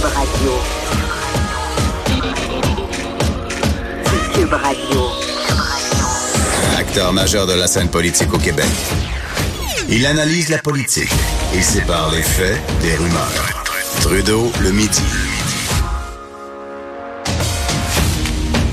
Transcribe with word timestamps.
Cube 0.00 0.12
Radio. 0.14 0.52
Cube 4.32 4.52
Radio. 4.54 5.00
Acteur 6.78 7.12
majeur 7.12 7.46
de 7.46 7.52
la 7.52 7.66
scène 7.66 7.88
politique 7.88 8.32
au 8.32 8.38
Québec. 8.38 8.64
Il 9.90 10.06
analyse 10.06 10.48
la 10.48 10.56
politique 10.56 11.10
et 11.54 11.60
sépare 11.60 12.10
les 12.12 12.22
faits 12.22 12.58
des 12.80 12.96
rumeurs. 12.96 13.64
Trudeau 14.00 14.50
le 14.62 14.70
midi. 14.70 15.02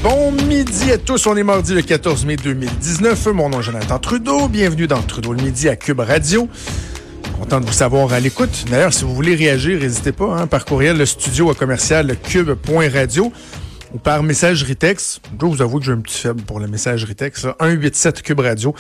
Bon 0.01 0.31
midi 0.31 0.93
à 0.93 0.97
tous, 0.97 1.27
on 1.27 1.35
est 1.35 1.43
mardi 1.43 1.73
le 1.73 1.81
14 1.81 2.25
mai 2.25 2.37
2019. 2.37 3.25
Mon 3.33 3.49
nom 3.49 3.59
est 3.59 3.63
Jonathan 3.63 3.99
Trudeau. 3.99 4.47
Bienvenue 4.47 4.87
dans 4.87 5.01
Trudeau 5.01 5.33
le 5.33 5.43
midi 5.43 5.67
à 5.67 5.75
Cube 5.75 5.99
Radio. 5.99 6.47
Content 7.39 7.61
de 7.61 7.67
vous 7.67 7.73
savoir 7.73 8.13
à 8.13 8.19
l'écoute. 8.19 8.65
D'ailleurs, 8.69 8.93
si 8.93 9.03
vous 9.03 9.13
voulez 9.13 9.35
réagir, 9.35 9.79
n'hésitez 9.79 10.11
pas, 10.11 10.37
hein, 10.37 10.47
par 10.47 10.65
courriel, 10.65 10.97
le 10.97 11.05
studio 11.05 11.51
à 11.51 11.53
commercial 11.53 12.17
cube.radio 12.23 13.31
ou 13.93 13.99
par 13.99 14.23
messagerie 14.23 14.75
texte. 14.75 15.21
Je 15.39 15.45
vous 15.45 15.61
avouer 15.61 15.79
que 15.79 15.85
j'ai 15.85 15.91
un 15.91 16.01
petit 16.01 16.17
faible 16.17 16.41
pour 16.41 16.59
le 16.59 16.67
messagerie 16.67 17.15
texte. 17.15 17.43
187 17.43 18.23
Cube 18.23 18.39
Radio, 18.39 18.73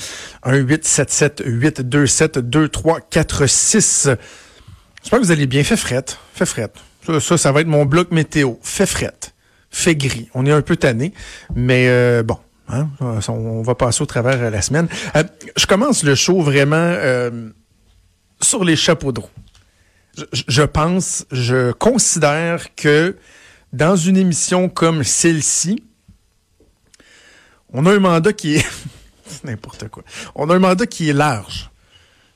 1877 0.45 1.43
827 1.45 2.39
2346. 2.39 4.09
J'espère 5.03 5.19
que 5.19 5.25
vous 5.25 5.31
allez 5.31 5.47
bien. 5.47 5.63
Fait 5.63 5.77
frette, 5.77 6.17
fait 6.33 6.47
frette. 6.47 6.75
Ça, 7.19 7.37
ça, 7.37 7.51
va 7.51 7.61
être 7.61 7.67
mon 7.67 7.85
bloc 7.85 8.11
météo. 8.11 8.53
Fait 8.63 8.87
frette, 8.87 9.35
fait 9.69 9.95
gris. 9.95 10.29
On 10.33 10.45
est 10.47 10.51
un 10.51 10.61
peu 10.61 10.77
tanné, 10.77 11.13
mais 11.55 11.87
euh, 11.87 12.23
bon. 12.23 12.37
Hein, 12.69 12.89
on 13.29 13.61
va 13.61 13.75
passer 13.75 14.01
au 14.01 14.05
travers 14.05 14.51
la 14.51 14.61
semaine. 14.61 14.89
Euh, 15.15 15.23
je 15.55 15.65
commence 15.67 16.03
le 16.03 16.15
show 16.15 16.41
vraiment 16.41 16.75
euh, 16.75 17.51
sur 18.41 18.63
les 18.63 18.75
chapeaux 18.75 19.11
de 19.11 19.19
roue. 19.19 19.29
Je, 20.31 20.63
pense, 20.63 21.25
je 21.31 21.71
considère 21.71 22.73
que 22.75 23.17
dans 23.73 23.95
une 23.95 24.17
émission 24.17 24.67
comme 24.69 25.03
celle-ci, 25.03 25.83
on 27.71 27.85
a 27.85 27.93
un 27.93 27.99
mandat 27.99 28.33
qui 28.33 28.55
est 28.55 28.65
n'importe 29.43 29.89
quoi. 29.89 30.03
On 30.35 30.49
a 30.49 30.55
un 30.55 30.59
mandat 30.59 30.87
qui 30.87 31.09
est 31.09 31.13
large. 31.13 31.69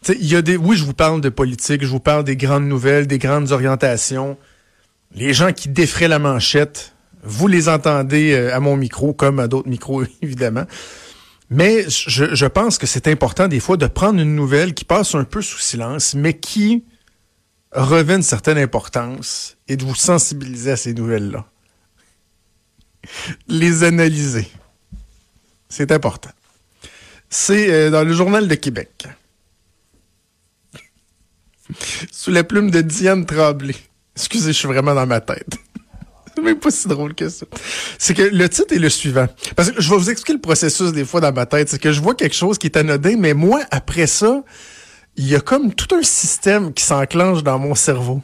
Il 0.07 0.25
y 0.25 0.35
a 0.35 0.41
des, 0.41 0.57
oui, 0.57 0.77
je 0.77 0.83
vous 0.83 0.93
parle 0.93 1.21
de 1.21 1.29
politique, 1.29 1.83
je 1.83 1.87
vous 1.87 1.99
parle 1.99 2.23
des 2.23 2.35
grandes 2.35 2.65
nouvelles, 2.65 3.07
des 3.07 3.19
grandes 3.19 3.51
orientations. 3.51 4.37
Les 5.13 5.33
gens 5.33 5.53
qui 5.53 5.69
défraient 5.69 6.07
la 6.07 6.19
manchette, 6.19 6.93
vous 7.23 7.47
les 7.47 7.69
entendez 7.69 8.33
euh, 8.33 8.55
à 8.55 8.59
mon 8.59 8.77
micro, 8.77 9.13
comme 9.13 9.39
à 9.39 9.47
d'autres 9.47 9.69
micros, 9.69 10.03
évidemment. 10.21 10.65
Mais 11.51 11.83
je, 11.89 12.45
pense 12.45 12.77
que 12.77 12.87
c'est 12.87 13.09
important 13.09 13.49
des 13.49 13.59
fois 13.59 13.75
de 13.75 13.85
prendre 13.85 14.21
une 14.21 14.35
nouvelle 14.35 14.73
qui 14.73 14.85
passe 14.85 15.15
un 15.15 15.25
peu 15.25 15.41
sous 15.41 15.59
silence, 15.59 16.15
mais 16.15 16.39
qui 16.39 16.85
revêt 17.73 18.15
une 18.15 18.23
certaine 18.23 18.57
importance 18.57 19.57
et 19.67 19.75
de 19.75 19.83
vous 19.83 19.93
sensibiliser 19.93 20.71
à 20.71 20.77
ces 20.77 20.93
nouvelles-là. 20.93 21.45
Les 23.49 23.83
analyser. 23.83 24.47
C'est 25.67 25.91
important. 25.91 26.31
C'est 27.29 27.69
euh, 27.69 27.89
dans 27.89 28.05
le 28.05 28.13
Journal 28.13 28.47
de 28.47 28.55
Québec. 28.55 29.07
Sous 32.11 32.31
la 32.31 32.45
plume 32.45 32.71
de 32.71 32.79
Diane 32.79 33.25
Tremblay. 33.25 33.75
Excusez, 34.15 34.53
je 34.53 34.57
suis 34.57 34.67
vraiment 34.67 34.95
dans 34.95 35.07
ma 35.07 35.19
tête. 35.19 35.57
C'est 36.35 36.41
même 36.43 36.59
pas 36.59 36.71
si 36.71 36.87
drôle 36.87 37.13
que 37.13 37.29
ça. 37.29 37.45
C'est 37.97 38.13
que 38.13 38.23
le 38.23 38.49
titre 38.49 38.73
est 38.73 38.79
le 38.79 38.89
suivant. 38.89 39.27
Parce 39.55 39.71
que 39.71 39.81
je 39.81 39.89
vais 39.89 39.97
vous 39.97 40.09
expliquer 40.09 40.33
le 40.33 40.41
processus 40.41 40.91
des 40.91 41.05
fois 41.05 41.21
dans 41.21 41.31
ma 41.31 41.45
tête. 41.45 41.69
C'est 41.69 41.79
que 41.79 41.91
je 41.91 42.01
vois 42.01 42.15
quelque 42.15 42.35
chose 42.35 42.57
qui 42.57 42.67
est 42.67 42.77
anodin, 42.77 43.15
mais 43.17 43.33
moi, 43.33 43.61
après 43.71 44.07
ça, 44.07 44.43
il 45.17 45.27
y 45.27 45.35
a 45.35 45.39
comme 45.39 45.73
tout 45.73 45.93
un 45.95 46.03
système 46.03 46.73
qui 46.73 46.83
s'enclenche 46.83 47.43
dans 47.43 47.59
mon 47.59 47.75
cerveau. 47.75 48.21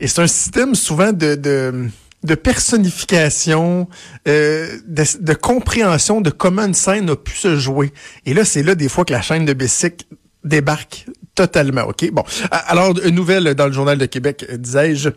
Et 0.00 0.08
c'est 0.08 0.20
un 0.20 0.26
système 0.26 0.74
souvent 0.74 1.12
de, 1.12 1.34
de, 1.34 1.88
de 2.22 2.34
personnification, 2.34 3.88
euh, 4.28 4.78
de, 4.86 5.04
de, 5.20 5.34
compréhension 5.34 6.20
de 6.20 6.30
comment 6.30 6.62
une 6.62 6.74
scène 6.74 7.08
a 7.10 7.16
pu 7.16 7.34
se 7.34 7.56
jouer. 7.56 7.92
Et 8.26 8.34
là, 8.34 8.44
c'est 8.44 8.62
là 8.62 8.74
des 8.74 8.88
fois 8.88 9.04
que 9.04 9.12
la 9.12 9.22
chaîne 9.22 9.44
de 9.46 9.52
Bessic 9.52 10.06
débarque 10.44 11.06
totalement. 11.36 11.82
OK? 11.82 12.10
Bon. 12.10 12.24
Alors, 12.50 12.98
une 13.04 13.14
nouvelle 13.14 13.54
dans 13.54 13.66
le 13.66 13.72
Journal 13.72 13.96
de 13.98 14.06
Québec, 14.06 14.44
disais-je, 14.58 15.10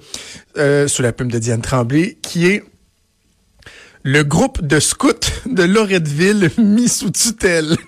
euh, 0.58 0.88
sous 0.88 1.02
la 1.02 1.12
plume 1.12 1.32
de 1.32 1.40
Diane 1.40 1.62
Tremblay, 1.62 2.20
qui 2.22 2.46
est 2.46 2.64
le 4.04 4.24
groupe 4.24 4.62
de 4.62 4.80
scouts 4.80 5.14
de 5.48 5.64
Loretteville 5.64 6.52
mis 6.58 6.90
sous 6.90 7.10
tutelle. 7.10 7.76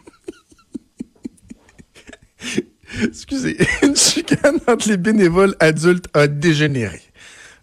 Excusez, 3.04 3.58
une 3.84 3.96
chicane 3.96 4.58
entre 4.68 4.90
les 4.90 4.98
bénévoles 4.98 5.56
adultes 5.60 6.08
a 6.14 6.28
dégénéré. 6.28 7.02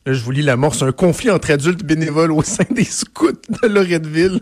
Là, 0.07 0.13
je 0.15 0.23
vous 0.23 0.31
lis 0.31 0.43
l'amorce. 0.43 0.83
Un 0.83 0.93
conflit 0.93 1.31
entre 1.31 1.51
adultes 1.51 1.85
bénévoles 1.85 2.33
au 2.33 2.43
sein 2.43 2.65
des 2.71 2.85
scouts 2.85 3.33
de 3.33 3.69
Loretteville 3.69 4.41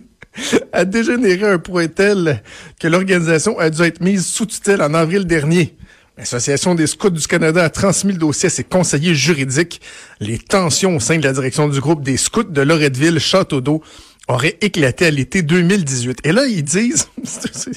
a 0.72 0.84
dégénéré 0.84 1.46
à 1.46 1.52
un 1.54 1.58
point 1.58 1.88
tel 1.88 2.42
que 2.78 2.86
l'organisation 2.86 3.58
a 3.58 3.70
dû 3.70 3.82
être 3.82 4.00
mise 4.00 4.26
sous 4.26 4.46
tutelle 4.46 4.82
en 4.82 4.94
avril 4.94 5.26
dernier. 5.26 5.76
L'Association 6.16 6.74
des 6.74 6.86
scouts 6.86 7.10
du 7.10 7.26
Canada 7.26 7.62
a 7.62 7.68
transmis 7.68 8.12
le 8.12 8.18
dossier 8.18 8.46
à 8.46 8.50
ses 8.50 8.64
conseillers 8.64 9.14
juridiques. 9.14 9.82
Les 10.18 10.38
tensions 10.38 10.96
au 10.96 11.00
sein 11.00 11.18
de 11.18 11.24
la 11.24 11.32
direction 11.32 11.68
du 11.68 11.78
groupe 11.80 12.02
des 12.02 12.16
scouts 12.16 12.44
de 12.44 12.62
Loretteville, 12.62 13.18
Château 13.18 13.60
d'eau, 13.60 13.82
auraient 14.26 14.56
éclaté 14.62 15.06
à 15.06 15.10
l'été 15.10 15.42
2018. 15.42 16.20
Et 16.24 16.32
là, 16.32 16.46
ils 16.46 16.64
disent... 16.64 17.08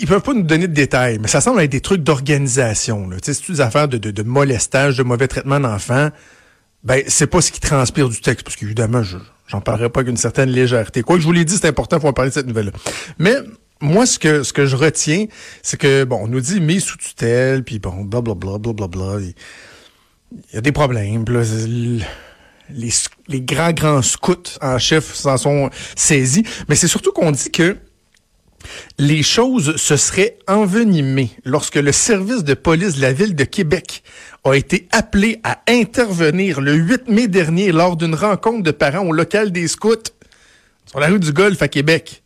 ils 0.00 0.06
peuvent 0.06 0.22
pas 0.22 0.32
nous 0.32 0.42
donner 0.42 0.68
de 0.68 0.74
détails, 0.74 1.18
mais 1.20 1.28
ça 1.28 1.40
semble 1.40 1.60
être 1.60 1.72
des 1.72 1.80
trucs 1.80 2.04
d'organisation. 2.04 3.10
C'est 3.20 3.50
des 3.50 3.60
affaires 3.60 3.88
de, 3.88 3.98
de, 3.98 4.12
de, 4.12 4.22
molestage, 4.22 4.96
de 4.96 5.02
mauvais 5.02 5.26
traitement 5.26 5.58
d'enfants? 5.58 6.10
Ben, 6.84 7.02
c'est 7.08 7.26
pas 7.26 7.40
ce 7.40 7.50
qui 7.50 7.60
transpire 7.60 8.08
du 8.08 8.20
texte, 8.20 8.44
parce 8.44 8.56
qu'évidemment, 8.56 9.02
je 9.02 9.18
j'en 9.48 9.60
parlerai 9.60 9.90
pas 9.90 10.00
avec 10.00 10.10
une 10.10 10.16
certaine 10.16 10.48
légèreté. 10.48 11.02
Quoi 11.02 11.16
que 11.16 11.22
je 11.22 11.26
vous 11.26 11.32
l'ai 11.32 11.44
dit, 11.44 11.56
c'est 11.56 11.68
important, 11.68 11.98
en 12.02 12.12
parler 12.12 12.30
de 12.30 12.34
cette 12.34 12.46
nouvelle-là. 12.46 12.72
Mais 13.18 13.36
moi, 13.82 14.06
ce 14.06 14.18
que 14.18 14.42
ce 14.42 14.52
que 14.52 14.64
je 14.64 14.76
retiens, 14.76 15.26
c'est 15.62 15.78
que 15.78 16.04
bon, 16.04 16.20
on 16.22 16.28
nous 16.28 16.40
dit 16.40 16.60
mis 16.60 16.80
sous 16.80 16.96
tutelle, 16.96 17.64
puis 17.64 17.78
bon, 17.78 18.04
blablabla, 18.04 18.58
blablabla. 18.58 19.18
Il 19.20 20.54
y 20.54 20.56
a 20.56 20.60
des 20.60 20.72
problèmes. 20.72 21.24
Là, 21.28 21.42
les, 22.70 22.90
les 23.28 23.40
grands 23.42 23.72
grands 23.72 24.02
scouts 24.02 24.58
en 24.62 24.78
chef 24.78 25.12
s'en 25.12 25.36
sont 25.36 25.70
saisis, 25.96 26.44
mais 26.68 26.74
c'est 26.74 26.88
surtout 26.88 27.12
qu'on 27.12 27.32
dit 27.32 27.50
que 27.50 27.76
les 28.98 29.24
choses 29.24 29.76
se 29.76 29.96
seraient 29.96 30.38
envenimées 30.46 31.30
lorsque 31.44 31.76
le 31.76 31.90
service 31.90 32.44
de 32.44 32.54
police 32.54 32.94
de 32.94 33.02
la 33.02 33.12
ville 33.12 33.34
de 33.34 33.44
Québec 33.44 34.04
a 34.44 34.54
été 34.54 34.88
appelé 34.92 35.40
à 35.42 35.60
intervenir 35.68 36.60
le 36.60 36.74
8 36.74 37.08
mai 37.08 37.26
dernier 37.26 37.72
lors 37.72 37.96
d'une 37.96 38.14
rencontre 38.14 38.62
de 38.62 38.70
parents 38.70 39.06
au 39.06 39.12
local 39.12 39.50
des 39.50 39.66
scouts 39.66 40.12
sur 40.86 41.00
la 41.00 41.08
rue 41.08 41.18
du 41.20 41.32
Golfe 41.32 41.62
à 41.62 41.68
Québec. 41.68 42.21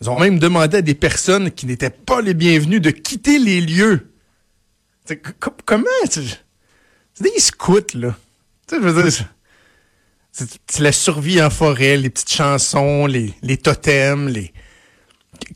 Ils 0.00 0.10
ont 0.10 0.18
même 0.18 0.38
demandé 0.38 0.78
à 0.78 0.82
des 0.82 0.94
personnes 0.94 1.50
qui 1.50 1.66
n'étaient 1.66 1.90
pas 1.90 2.20
les 2.20 2.34
bienvenues 2.34 2.80
de 2.80 2.90
quitter 2.90 3.38
les 3.38 3.60
lieux. 3.60 4.12
comment? 5.64 5.84
C'est 6.04 6.22
des 7.20 7.40
scouts, 7.40 7.94
là. 7.94 8.16
c'est 10.30 10.78
la 10.78 10.92
survie 10.92 11.42
en 11.42 11.50
forêt, 11.50 11.96
les 11.96 12.10
petites 12.10 12.32
chansons, 12.32 13.06
les, 13.06 13.34
les 13.42 13.56
totems, 13.56 14.28
les 14.28 14.52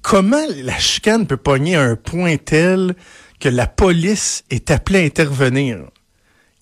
comment 0.01 0.45
la 0.63 0.79
chicane 0.79 1.27
peut 1.27 1.37
pogner 1.37 1.77
à 1.77 1.83
un 1.83 1.97
point 1.97 2.37
tel 2.37 2.95
que 3.41 3.49
la 3.49 3.67
police 3.67 4.45
est 4.51 4.71
appelée 4.71 5.01
à 5.01 5.03
intervenir? 5.03 5.79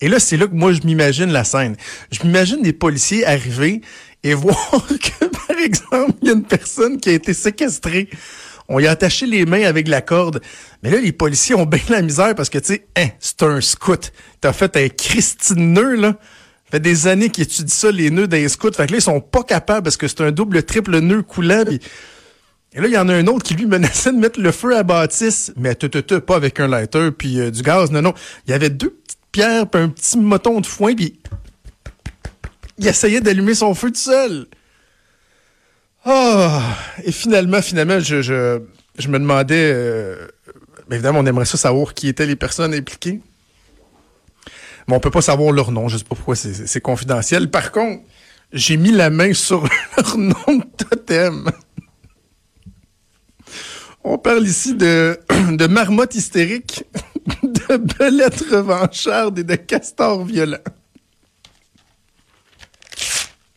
Et 0.01 0.07
là, 0.07 0.19
c'est 0.19 0.37
là 0.37 0.47
que 0.47 0.55
moi, 0.55 0.73
je 0.73 0.81
m'imagine 0.81 1.31
la 1.31 1.43
scène. 1.43 1.75
Je 2.11 2.23
m'imagine 2.23 2.63
des 2.63 2.73
policiers 2.73 3.25
arriver 3.25 3.81
et 4.23 4.33
voir 4.33 4.87
que, 4.87 5.25
par 5.25 5.57
exemple, 5.57 6.13
il 6.21 6.27
y 6.27 6.31
a 6.31 6.33
une 6.33 6.43
personne 6.43 6.99
qui 6.99 7.09
a 7.09 7.13
été 7.13 7.33
séquestrée. 7.33 8.09
On 8.67 8.79
y 8.79 8.87
a 8.87 8.91
attaché 8.91 9.25
les 9.25 9.45
mains 9.45 9.63
avec 9.63 9.87
la 9.87 10.01
corde. 10.01 10.41
Mais 10.81 10.91
là, 10.91 10.99
les 10.99 11.11
policiers 11.11 11.55
ont 11.55 11.65
bien 11.65 11.81
la 11.89 12.01
misère 12.01 12.35
parce 12.35 12.49
que, 12.49 12.59
tu 12.59 12.73
sais, 12.73 12.87
hein, 12.95 13.07
c'est 13.19 13.43
un 13.43 13.59
scout. 13.59 14.13
T'as 14.39 14.53
fait 14.53 14.77
un 14.77 14.87
Christine 14.87 15.73
nœud, 15.73 15.95
là. 15.95 16.15
Ça 16.65 16.77
fait 16.77 16.79
des 16.79 17.07
années 17.07 17.29
qu'ils 17.29 17.43
étudient 17.43 17.67
ça, 17.67 17.91
les 17.91 18.09
nœuds 18.11 18.27
d'un 18.27 18.47
scout. 18.47 18.73
Fait 18.73 18.87
que 18.87 18.93
là, 18.93 18.99
ils 18.99 19.01
sont 19.01 19.19
pas 19.19 19.43
capables 19.43 19.83
parce 19.83 19.97
que 19.97 20.07
c'est 20.07 20.21
un 20.21 20.31
double, 20.31 20.63
triple 20.63 20.99
nœud 20.99 21.21
coulant. 21.21 21.65
Et 22.73 22.79
là, 22.79 22.87
il 22.87 22.93
y 22.93 22.97
en 22.97 23.09
a 23.09 23.13
un 23.13 23.27
autre 23.27 23.43
qui 23.43 23.55
lui 23.55 23.65
menaçait 23.67 24.13
de 24.13 24.17
mettre 24.17 24.39
le 24.39 24.53
feu 24.53 24.77
à 24.77 24.83
bâtisse, 24.83 25.51
mais 25.57 25.75
te, 25.75 26.17
pas 26.19 26.37
avec 26.37 26.61
un 26.61 26.69
lighter 26.69 27.11
puis 27.11 27.41
euh, 27.41 27.51
du 27.51 27.61
gaz. 27.61 27.91
Non, 27.91 28.01
non. 28.01 28.13
Il 28.47 28.51
y 28.51 28.53
avait 28.53 28.69
deux 28.69 28.91
petites 28.91 29.19
pierres 29.33 29.67
puis 29.67 29.81
un 29.81 29.89
petit 29.89 30.17
moton 30.17 30.61
de 30.61 30.65
foin 30.65 30.95
puis 30.95 31.19
Il 32.81 32.87
essayait 32.87 33.21
d'allumer 33.21 33.53
son 33.53 33.75
feu 33.75 33.91
tout 33.91 33.99
seul. 33.99 34.47
Ah! 36.03 36.63
Et 37.03 37.11
finalement, 37.11 37.61
finalement, 37.61 37.99
je, 37.99 38.23
je, 38.23 38.59
je 38.97 39.07
me 39.07 39.19
demandais... 39.19 39.71
euh, 39.71 40.27
évidemment, 40.89 41.19
on 41.19 41.25
aimerait 41.27 41.45
ça 41.45 41.57
savoir 41.57 41.93
qui 41.93 42.07
étaient 42.07 42.25
les 42.25 42.35
personnes 42.35 42.73
impliquées. 42.73 43.21
Mais 44.87 44.95
on 44.95 44.99
peut 44.99 45.11
pas 45.11 45.21
savoir 45.21 45.51
leur 45.51 45.71
nom. 45.71 45.87
Je 45.89 45.97
sais 45.97 46.03
pas 46.03 46.15
pourquoi 46.15 46.35
c'est- 46.35 46.79
confidentiel. 46.81 47.51
Par 47.51 47.71
contre, 47.71 48.01
j'ai 48.51 48.77
mis 48.77 48.91
la 48.91 49.11
main 49.11 49.31
sur 49.35 49.63
leur 49.97 50.17
nom 50.17 50.33
de 50.47 50.83
totem. 50.89 51.51
On 54.03 54.17
parle 54.17 54.47
ici 54.47 54.73
de, 54.73 55.19
de 55.51 55.67
marmottes 55.67 56.15
hystériques, 56.15 56.83
de 57.43 57.77
belettes 57.77 58.43
revanchardes 58.49 59.37
et 59.37 59.43
de 59.43 59.53
castors 59.55 60.25
violents. 60.25 60.57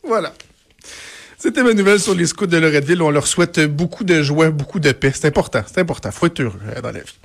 Voilà. 0.07 0.33
C'était 1.39 1.63
ma 1.63 1.75
nouvelle 1.75 2.01
sur 2.01 2.15
les 2.15 2.27
scouts 2.27 2.47
de 2.47 2.57
Loretteville. 2.57 3.03
On 3.03 3.11
leur 3.11 3.27
souhaite 3.27 3.61
beaucoup 3.61 4.05
de 4.05 4.23
joie, 4.23 4.51
beaucoup 4.51 4.81
de 4.81 4.93
paix. 4.93 5.13
C'est 5.15 5.27
important, 5.27 5.63
c'est 5.67 5.81
important. 5.81 6.11
Faut 6.11 6.27
être 6.27 6.41
heureux 6.41 6.61
euh, 6.75 6.81
dans 6.81 6.93
la 6.93 7.01
vie. 7.01 7.19